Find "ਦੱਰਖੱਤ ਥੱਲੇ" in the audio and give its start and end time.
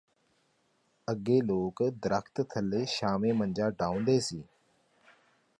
1.95-2.83